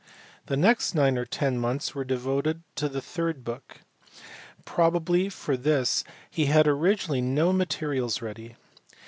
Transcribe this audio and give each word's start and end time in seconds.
The 0.47 0.57
next 0.57 0.95
nine 0.95 1.15
or 1.15 1.25
ten 1.25 1.59
months 1.59 1.93
were 1.93 2.03
devoted 2.03 2.63
to 2.77 2.89
the 2.89 3.03
third 3.03 3.43
book. 3.43 3.81
Probably 4.65 5.29
for 5.29 5.55
this 5.55 6.03
he 6.27 6.45
had 6.47 6.65
originally 6.65 7.21
no 7.21 7.53
materials 7.53 8.19
ready. 8.19 8.55